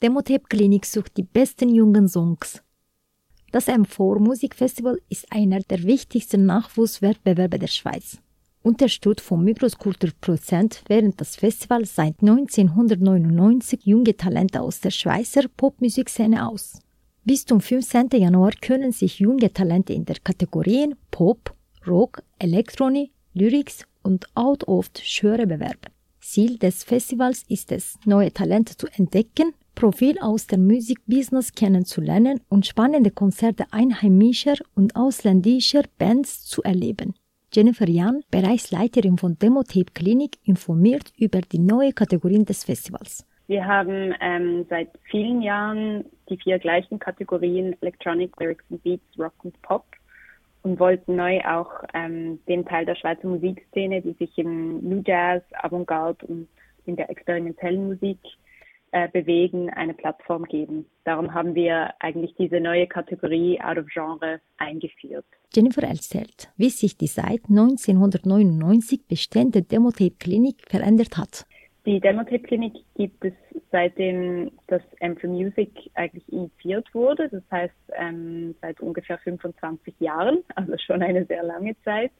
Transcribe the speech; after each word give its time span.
Demotape 0.00 0.44
Klinik 0.48 0.86
sucht 0.86 1.16
die 1.16 1.24
besten 1.24 1.74
jungen 1.74 2.06
Songs. 2.06 2.62
Das 3.50 3.66
M4 3.66 4.20
Musikfestival 4.20 5.00
ist 5.08 5.32
einer 5.32 5.58
der 5.58 5.82
wichtigsten 5.82 6.46
Nachwuchswettbewerbe 6.46 7.58
der 7.58 7.66
Schweiz. 7.66 8.18
Unterstützt 8.62 9.22
vom 9.22 9.42
Migros 9.42 9.76
Kulturprozent 9.76 10.84
während 10.86 11.20
das 11.20 11.34
Festival 11.34 11.84
seit 11.84 12.20
1999 12.20 13.86
junge 13.86 14.16
Talente 14.16 14.60
aus 14.60 14.78
der 14.78 14.92
Schweizer 14.92 15.48
Popmusikszene 15.56 16.48
aus. 16.48 16.78
Bis 17.24 17.44
zum 17.44 17.60
15. 17.60 18.10
Januar 18.12 18.52
können 18.60 18.92
sich 18.92 19.18
junge 19.18 19.52
Talente 19.52 19.94
in 19.94 20.04
der 20.04 20.20
Kategorien 20.22 20.94
Pop, 21.10 21.52
Rock, 21.88 22.22
Elektronik, 22.38 23.10
Lyrics 23.34 23.84
und 24.04 24.26
Out 24.36 24.68
of 24.68 24.90
Schöre 25.02 25.48
bewerben. 25.48 25.90
Ziel 26.20 26.56
des 26.58 26.84
Festivals 26.84 27.42
ist 27.48 27.72
es, 27.72 27.98
neue 28.04 28.32
Talente 28.32 28.76
zu 28.76 28.86
entdecken, 28.86 29.54
Profil 29.78 30.18
aus 30.20 30.48
dem 30.48 30.66
Musikbusiness 30.66 31.52
kennenzulernen 31.52 32.40
und 32.48 32.66
spannende 32.66 33.12
Konzerte 33.12 33.64
einheimischer 33.70 34.56
und 34.74 34.96
ausländischer 34.96 35.82
Bands 36.00 36.44
zu 36.44 36.64
erleben. 36.64 37.14
Jennifer 37.52 37.88
Jan, 37.88 38.22
Bereichsleiterin 38.32 39.18
von 39.18 39.38
Demotape 39.38 39.92
Klinik, 39.94 40.38
informiert 40.42 41.12
über 41.16 41.42
die 41.42 41.60
neue 41.60 41.92
Kategorien 41.92 42.44
des 42.44 42.64
Festivals. 42.64 43.24
Wir 43.46 43.64
haben 43.66 44.12
ähm, 44.20 44.66
seit 44.68 44.88
vielen 45.12 45.42
Jahren 45.42 46.06
die 46.28 46.38
vier 46.38 46.58
gleichen 46.58 46.98
Kategorien 46.98 47.76
Electronic, 47.80 48.32
Lyrics 48.40 48.64
and 48.72 48.82
Beats, 48.82 49.16
Rock 49.16 49.44
und 49.44 49.62
Pop 49.62 49.84
und 50.64 50.80
wollten 50.80 51.14
neu 51.14 51.40
auch 51.44 51.70
ähm, 51.94 52.40
dem 52.48 52.66
Teil 52.66 52.84
der 52.84 52.96
Schweizer 52.96 53.28
Musikszene, 53.28 54.02
die 54.02 54.14
sich 54.14 54.36
im 54.38 54.80
New 54.80 55.04
Jazz, 55.06 55.44
Avantgarde 55.52 56.26
und 56.26 56.48
in 56.84 56.96
der 56.96 57.08
experimentellen 57.10 57.86
Musik 57.86 58.18
äh, 58.92 59.08
bewegen, 59.08 59.70
eine 59.70 59.94
Plattform 59.94 60.44
geben. 60.44 60.86
Darum 61.04 61.34
haben 61.34 61.54
wir 61.54 61.94
eigentlich 62.00 62.34
diese 62.38 62.60
neue 62.60 62.86
Kategorie 62.86 63.60
Out 63.60 63.78
of 63.78 63.86
Genre 63.88 64.40
eingeführt. 64.56 65.26
Jennifer 65.54 65.82
erzählt, 65.82 66.50
wie 66.56 66.70
sich 66.70 66.96
die 66.96 67.06
seit 67.06 67.48
1999 67.48 69.06
bestehende 69.08 69.62
Demotape 69.62 70.16
Klinik 70.18 70.56
verändert 70.68 71.16
hat. 71.16 71.46
Die 71.86 72.00
Demotape 72.00 72.40
Klinik 72.40 72.74
gibt 72.96 73.24
es 73.24 73.32
seitdem 73.70 74.50
das 74.66 74.82
for 75.20 75.30
Music 75.30 75.70
eigentlich 75.94 76.30
initiiert 76.32 76.86
wurde. 76.94 77.28
Das 77.28 77.42
heißt, 77.50 77.74
ähm, 77.98 78.54
seit 78.60 78.80
ungefähr 78.80 79.18
25 79.18 79.94
Jahren, 80.00 80.38
also 80.54 80.76
schon 80.78 81.02
eine 81.02 81.24
sehr 81.26 81.42
lange 81.42 81.76
Zeit. 81.84 82.12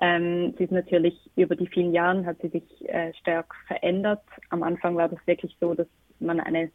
Ähm, 0.00 0.54
sie 0.58 0.64
ist 0.64 0.72
natürlich 0.72 1.30
über 1.36 1.54
die 1.54 1.68
vielen 1.68 1.92
Jahre 1.92 2.26
hat 2.26 2.38
sie 2.42 2.48
sich 2.48 2.88
äh, 2.88 3.12
stark 3.14 3.54
verändert. 3.66 4.22
Am 4.50 4.62
Anfang 4.62 4.96
war 4.96 5.08
das 5.08 5.20
wirklich 5.26 5.56
so, 5.60 5.74
dass 5.74 5.86
man 6.18 6.40
eine 6.40 6.70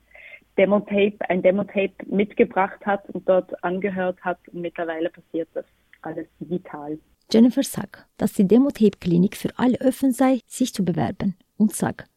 Demo-Tape, 0.58 1.18
ein 1.30 1.42
Demo-Tape 1.42 1.94
mitgebracht 2.08 2.86
hat 2.86 3.10
und 3.10 3.28
dort 3.28 3.64
angehört 3.64 4.20
hat 4.22 4.40
und 4.52 4.62
mittlerweile 4.62 5.10
passiert 5.10 5.50
das 5.54 5.66
alles 6.02 6.28
digital. 6.40 6.98
Jennifer 7.32 7.64
sagt, 7.64 8.06
dass 8.18 8.34
die 8.34 8.48
Demo-Tape-Klinik 8.48 9.38
für 9.38 9.50
alle 9.58 9.78
offen 9.82 10.12
sei, 10.12 10.40
sich 10.48 10.74
zu 10.74 10.84
bewerben 10.84 11.36
und 11.58 11.74
sagt, 11.74 12.10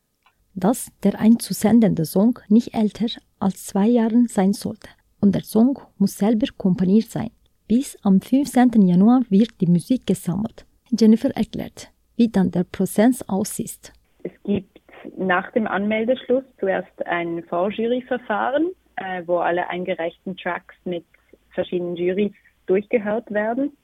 dass 0.55 0.91
der 1.03 1.19
einzusendende 1.19 2.05
Song 2.05 2.39
nicht 2.49 2.75
älter 2.75 3.07
als 3.39 3.67
zwei 3.67 3.87
Jahre 3.87 4.25
sein 4.29 4.53
sollte 4.53 4.89
und 5.21 5.35
der 5.35 5.43
Song 5.45 5.79
muss 5.99 6.17
selber 6.17 6.47
komponiert 6.57 7.11
sein. 7.11 7.31
Bis 7.69 7.97
am 8.03 8.21
15. 8.21 8.71
Januar 8.83 9.23
wird 9.31 9.61
die 9.61 9.67
Musik 9.67 10.07
gesammelt. 10.07 10.67
Jennifer 10.99 11.31
erklärt, 11.35 11.91
wie 12.17 12.29
dann 12.29 12.51
der 12.51 12.65
Prozess 12.65 13.25
aussieht. 13.29 13.93
Es 14.23 14.33
gibt 14.45 14.81
nach 15.17 15.51
dem 15.53 15.67
Anmeldeschluss 15.67 16.45
zuerst 16.61 17.07
ein 17.07 17.43
Vorjuryverfahren, 17.45 18.71
äh, 18.97 19.23
wo 19.27 19.39
alle 19.39 19.69
eingereichten 19.69 20.37
Tracks 20.37 20.75
mit 20.85 21.05
verschiedenen 21.51 21.97
Jurys 21.97 22.33
durchgehört 22.67 23.31
werden. 23.33 23.77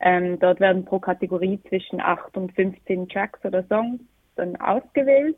Ähm, 0.00 0.38
dort 0.38 0.60
werden 0.60 0.84
pro 0.84 0.98
Kategorie 1.00 1.60
zwischen 1.68 2.00
8 2.00 2.36
und 2.36 2.52
15 2.52 3.08
Tracks 3.08 3.44
oder 3.44 3.64
Songs 3.64 4.00
dann 4.36 4.54
ausgewählt 4.56 5.36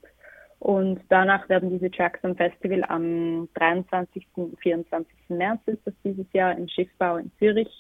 und 0.61 1.01
danach 1.09 1.49
werden 1.49 1.71
diese 1.71 1.91
Tracks 1.91 2.23
am 2.23 2.37
Festival 2.37 2.85
am 2.85 3.49
23. 3.55 4.27
und 4.37 4.61
24. 4.61 5.11
März 5.29 5.61
ist 5.67 5.81
das 5.87 5.95
dieses 6.05 6.27
Jahr 6.35 6.57
im 6.57 6.69
Schiffbau 6.69 7.17
in 7.17 7.33
Zürich 7.39 7.71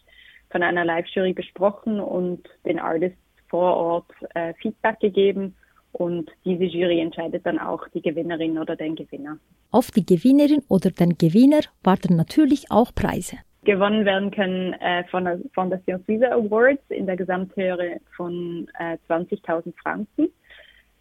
von 0.50 0.62
einer 0.62 0.84
Live-Jury 0.84 1.32
besprochen 1.32 2.00
und 2.00 2.48
den 2.64 2.78
Artists 2.78 3.18
vor 3.48 3.76
Ort 3.76 4.10
äh, 4.34 4.54
Feedback 4.54 5.00
gegeben. 5.00 5.54
Und 5.92 6.30
diese 6.44 6.64
Jury 6.64 7.00
entscheidet 7.00 7.44
dann 7.44 7.58
auch 7.58 7.86
die 7.88 8.00
Gewinnerin 8.00 8.58
oder 8.58 8.76
den 8.76 8.94
Gewinner. 8.94 9.38
Auf 9.72 9.90
die 9.90 10.06
Gewinnerin 10.06 10.62
oder 10.68 10.90
den 10.90 11.18
Gewinner 11.18 11.60
warten 11.82 12.16
natürlich 12.16 12.70
auch 12.70 12.94
Preise. 12.94 13.38
Gewonnen 13.64 14.04
werden 14.04 14.30
können 14.30 14.72
äh, 14.74 15.04
von 15.10 15.24
der 15.24 15.38
Fondation 15.52 16.02
Suisse 16.06 16.30
Awards 16.32 16.82
in 16.88 17.06
der 17.06 17.16
Gesamthöhe 17.16 18.00
von 18.16 18.68
äh, 18.78 18.96
20.000 19.08 19.74
Franken. 19.82 20.28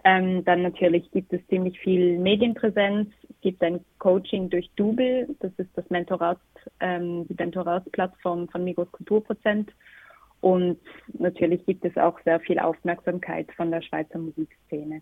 Ähm, 0.04 0.46
dann 0.46 0.62
natürlich 0.62 1.10
gibt 1.12 1.34
es 1.34 1.46
ziemlich 1.48 1.80
viel 1.80 2.18
Medienpräsenz. 2.20 3.10
Es 3.30 3.42
gibt 3.42 3.62
ein 3.64 3.84
Coaching 3.98 4.50
durch 4.50 4.70
Double, 4.76 5.28
das 5.40 5.52
ist 5.58 5.70
das 5.76 5.90
Mentorat, 5.90 6.40
ähm, 6.80 7.28
die 7.28 7.36
Mentoratsplattform 7.38 8.48
von 8.50 8.64
Migos 8.64 8.92
Kulturprozent. 8.92 9.72
Und 10.42 10.80
natürlich 11.18 11.66
gibt 11.66 11.84
es 11.84 11.98
auch 11.98 12.18
sehr 12.24 12.40
viel 12.40 12.60
Aufmerksamkeit 12.60 13.52
von 13.58 13.72
der 13.72 13.82
Schweizer 13.82 14.20
Musikszene. 14.20 15.02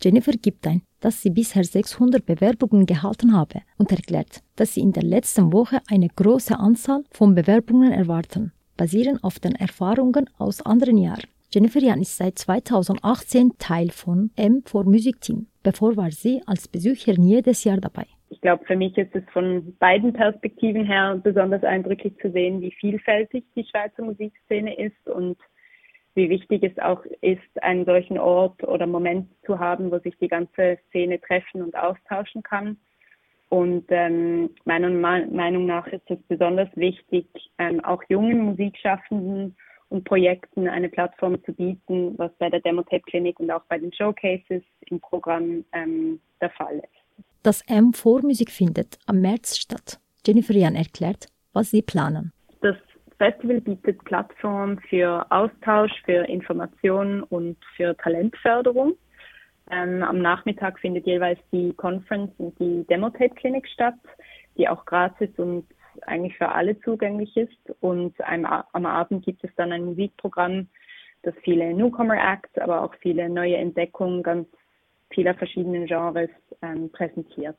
Jennifer 0.00 0.32
gibt 0.32 0.66
ein, 0.66 0.82
dass 1.00 1.22
sie 1.22 1.30
bisher 1.30 1.64
600 1.64 2.24
Bewerbungen 2.24 2.86
gehalten 2.86 3.34
habe 3.34 3.62
und 3.78 3.90
erklärt, 3.90 4.42
dass 4.54 4.74
sie 4.74 4.80
in 4.80 4.92
der 4.92 5.02
letzten 5.02 5.52
Woche 5.52 5.80
eine 5.88 6.08
große 6.08 6.56
Anzahl 6.56 7.02
von 7.10 7.34
Bewerbungen 7.34 7.92
erwarten, 7.92 8.52
basierend 8.76 9.22
auf 9.24 9.40
den 9.40 9.56
Erfahrungen 9.56 10.30
aus 10.38 10.64
anderen 10.64 10.98
Jahren. 10.98 11.26
Jennifer 11.50 11.80
Jan 11.80 12.02
ist 12.02 12.18
seit 12.18 12.38
2018 12.38 13.52
Teil 13.58 13.88
von 13.88 14.30
M4 14.36 14.84
Music 14.84 15.18
Team. 15.22 15.46
Bevor 15.62 15.96
war 15.96 16.10
sie 16.10 16.42
als 16.44 16.68
Besucherin 16.68 17.22
jedes 17.22 17.64
Jahr 17.64 17.78
dabei. 17.78 18.04
Ich 18.28 18.42
glaube, 18.42 18.66
für 18.66 18.76
mich 18.76 18.98
ist 18.98 19.14
es 19.14 19.24
von 19.32 19.74
beiden 19.78 20.12
Perspektiven 20.12 20.84
her 20.84 21.18
besonders 21.24 21.64
eindrücklich 21.64 22.12
zu 22.20 22.30
sehen, 22.32 22.60
wie 22.60 22.72
vielfältig 22.72 23.46
die 23.56 23.64
Schweizer 23.64 24.02
Musikszene 24.02 24.78
ist 24.78 25.08
und 25.08 25.38
wie 26.14 26.28
wichtig 26.28 26.64
es 26.64 26.78
auch 26.80 27.02
ist, 27.22 27.62
einen 27.62 27.86
solchen 27.86 28.18
Ort 28.18 28.62
oder 28.64 28.86
Moment 28.86 29.30
zu 29.46 29.58
haben, 29.58 29.90
wo 29.90 29.98
sich 30.00 30.18
die 30.18 30.28
ganze 30.28 30.76
Szene 30.88 31.18
treffen 31.18 31.62
und 31.62 31.74
austauschen 31.74 32.42
kann. 32.42 32.76
Und 33.48 33.86
ähm, 33.88 34.50
meiner 34.66 34.90
Meinung 34.90 35.64
nach 35.64 35.86
ist 35.86 36.10
es 36.10 36.18
besonders 36.28 36.68
wichtig, 36.74 37.26
ähm, 37.58 37.82
auch 37.82 38.02
jungen 38.10 38.42
Musikschaffenden 38.42 39.56
und 39.90 40.04
Projekten 40.04 40.68
eine 40.68 40.88
Plattform 40.88 41.42
zu 41.44 41.52
bieten, 41.52 42.18
was 42.18 42.30
bei 42.38 42.50
der 42.50 42.60
Demotape 42.60 43.02
Klinik 43.02 43.40
und 43.40 43.50
auch 43.50 43.64
bei 43.68 43.78
den 43.78 43.92
Showcases 43.92 44.62
im 44.86 45.00
Programm 45.00 45.64
ähm, 45.72 46.20
der 46.40 46.50
Fall 46.50 46.76
ist. 46.78 47.24
Das 47.42 47.62
M 47.68 47.92
Vormusik 47.92 48.50
findet 48.50 48.98
am 49.06 49.20
März 49.20 49.56
statt. 49.56 49.98
Jennifer 50.26 50.54
Jan 50.54 50.74
erklärt, 50.74 51.28
was 51.52 51.70
sie 51.70 51.82
planen. 51.82 52.32
Das 52.60 52.76
Festival 53.16 53.60
bietet 53.60 54.04
Plattform 54.04 54.78
für 54.88 55.26
Austausch, 55.30 55.92
für 56.04 56.28
Information 56.28 57.22
und 57.24 57.56
für 57.76 57.96
Talentförderung. 57.96 58.94
Ähm, 59.70 60.02
am 60.02 60.18
Nachmittag 60.18 60.78
findet 60.78 61.06
jeweils 61.06 61.38
die 61.52 61.72
Conference 61.74 62.30
und 62.38 62.58
die 62.58 62.86
Demotape 62.88 63.34
Klinik 63.34 63.68
statt, 63.68 63.94
die 64.56 64.68
auch 64.68 64.84
gratis 64.84 65.30
und 65.36 65.64
eigentlich 66.06 66.36
für 66.36 66.50
alle 66.50 66.78
zugänglich 66.80 67.36
ist. 67.36 67.74
Und 67.80 68.14
am, 68.20 68.44
am 68.44 68.86
Abend 68.86 69.24
gibt 69.24 69.44
es 69.44 69.50
dann 69.56 69.72
ein 69.72 69.84
Musikprogramm, 69.84 70.68
das 71.22 71.34
viele 71.42 71.74
Newcomer-Acts, 71.74 72.58
aber 72.58 72.82
auch 72.82 72.94
viele 73.00 73.28
neue 73.28 73.56
Entdeckungen 73.56 74.22
ganz 74.22 74.46
vieler 75.10 75.34
verschiedenen 75.34 75.86
Genres 75.86 76.30
ähm, 76.62 76.90
präsentiert. 76.90 77.56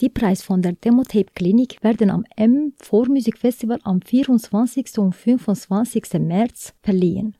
Die 0.00 0.08
Preise 0.08 0.44
von 0.44 0.62
der 0.62 0.72
Demotape 0.72 1.32
Klinik 1.34 1.82
werden 1.82 2.10
am 2.10 2.24
M 2.36 2.72
Vormusikfestival 2.80 3.80
am 3.82 4.00
24. 4.00 4.98
und 4.98 5.14
25. 5.14 6.20
März 6.20 6.74
verliehen. 6.82 7.34